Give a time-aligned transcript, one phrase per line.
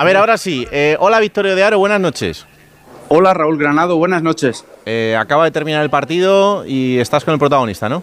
[0.00, 0.66] A ver, ahora sí.
[0.72, 2.46] Eh, hola, Victorio de Aro, buenas noches.
[3.08, 4.64] Hola, Raúl Granado, buenas noches.
[4.86, 8.02] Eh, acaba de terminar el partido y estás con el protagonista, ¿no?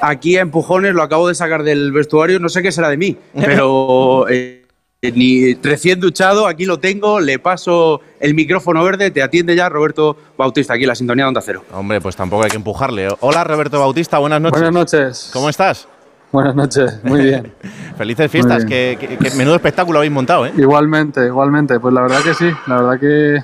[0.00, 3.16] Aquí a empujones lo acabo de sacar del vestuario, no sé qué será de mí,
[3.36, 4.64] pero eh,
[5.00, 10.16] ni recién duchado, aquí lo tengo, le paso el micrófono verde, te atiende ya Roberto
[10.36, 11.64] Bautista, aquí en la sintonía de Onda Cero.
[11.72, 13.10] Hombre, pues tampoco hay que empujarle.
[13.20, 14.60] Hola, Roberto Bautista, buenas noches.
[14.60, 15.30] Buenas noches.
[15.32, 15.86] ¿Cómo estás?
[16.32, 17.52] Buenas noches, muy bien.
[17.98, 20.52] Felices fiestas, que, que- que menudo espectáculo habéis montado, ¿eh?
[20.56, 21.78] Igualmente, igualmente.
[21.80, 23.42] Pues la verdad que sí, la verdad que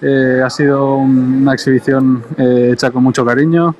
[0.00, 3.74] eh, ha sido un- una exhibición eh, hecha con mucho cariño.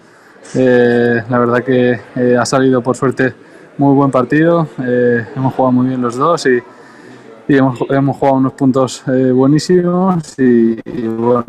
[0.55, 1.99] Eh, la verdad que
[2.39, 3.33] ha salido por suerte
[3.79, 4.69] muy buen partido.
[4.79, 6.59] Hemos jugado muy bien los dos y,
[7.53, 10.39] y hemos, hemos jugado unos puntos eh, buenísimos.
[10.39, 11.45] Y, y bueno,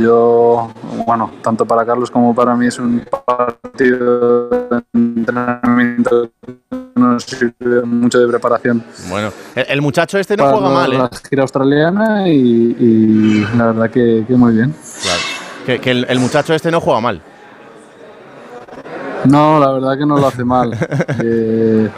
[0.00, 0.70] yo,
[1.04, 6.54] bueno, tanto para Carlos como para mí es un partido de entrenamiento que
[6.94, 10.98] nos sirve mucho de preparación Bueno, el, el muchacho este no para juega mal, ¿eh?
[10.98, 14.72] la gira australiana y, y la verdad que, que muy bien.
[15.02, 15.20] Claro.
[15.66, 17.20] Que, que el, el muchacho este no juega mal.
[19.24, 20.70] No, la verdad que no lo hace mal.
[21.20, 21.90] Eh,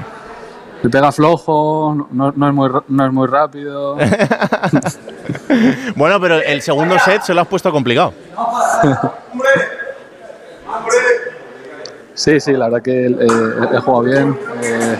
[0.83, 3.97] le pega flojo, no, no es, muy, no es muy rápido.
[5.95, 8.13] Bueno, pero el segundo set se lo has puesto complicado.
[12.15, 13.27] Sí, sí, la verdad que eh,
[13.73, 14.39] he jugado bien.
[14.63, 14.97] eh,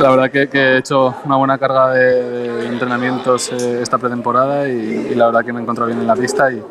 [0.00, 4.68] la verdad que, que he hecho una buena carga de, de entrenamientos eh, esta pretemporada
[4.68, 6.62] y, y la verdad que me he encontrado bien en la pista y,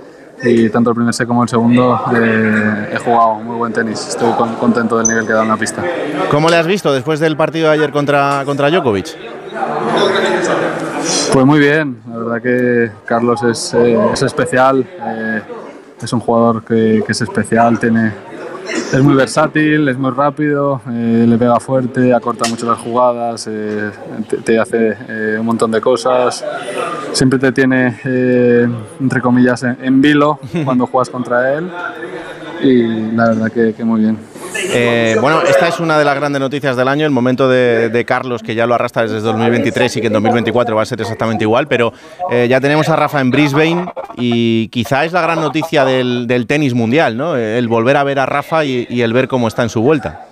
[0.43, 4.07] y tanto el primer set como el segundo eh, he jugado muy buen tenis.
[4.09, 5.83] Estoy con- contento del nivel que dado en la pista.
[6.29, 9.07] ¿Cómo le has visto después del partido de ayer contra, contra Djokovic?
[11.33, 15.41] Pues muy bien, la verdad que Carlos es, eh, es especial, eh,
[16.01, 18.11] es un jugador que, que es especial, tiene,
[18.93, 23.91] es muy versátil, es muy rápido, eh, le pega fuerte, acorta mucho las jugadas, eh,
[24.29, 26.43] te, te hace eh, un montón de cosas,
[27.11, 28.67] siempre te tiene, eh,
[28.99, 31.69] entre comillas, en, en vilo cuando juegas contra él
[32.63, 34.30] y la verdad que, que muy bien.
[34.55, 38.41] Eh, bueno, esta es una de las grandes noticias del año, el momento de, Carlos,
[38.43, 41.67] que ya lo arrastra desde 2023 y que en 2024 va a ser exactamente igual,
[41.67, 41.93] pero
[42.31, 43.85] eh, ya tenemos a Rafa en Brisbane
[44.15, 47.35] y quizá es la gran noticia del, del tenis mundial, ¿no?
[47.35, 50.25] El volver a ver a Rafa y, y el ver cómo está en su vuelta.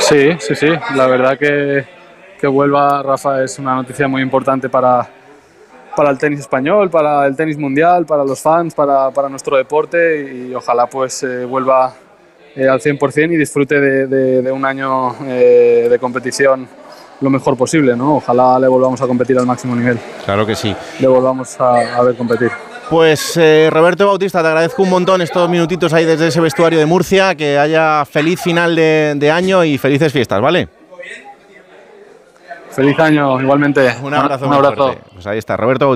[0.00, 0.68] Sí, sí, sí.
[0.96, 1.84] La verdad que,
[2.40, 5.08] que vuelva Rafa es una noticia muy importante para,
[5.96, 10.48] para el tenis español, para el tenis mundial, para los fans, para, para nuestro deporte
[10.48, 11.92] y ojalá pues eh, vuelva
[12.56, 16.68] eh, al 100% y disfrute de, de- de un año eh, de competición
[17.20, 18.16] lo mejor posible, ¿no?
[18.16, 20.74] Ojalá le volvamos a competir al máximo nivel, Claro que sí.
[21.00, 22.50] le volvamos a, a ver competir.
[22.88, 26.86] Pues eh, Roberto Bautista, te agradezco un montón estos minutitos ahí desde ese vestuario de
[26.86, 30.68] Murcia, que haya feliz final de, de año y felices fiestas, ¿vale?
[32.70, 33.94] Feliz año, igualmente.
[34.02, 34.44] Un abrazo.
[34.44, 34.76] Un muy abrazo.
[34.76, 35.02] fuerte.
[35.12, 35.86] Pues ahí está, Roberto